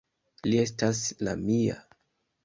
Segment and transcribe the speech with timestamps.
[0.45, 1.77] Li estas la mia!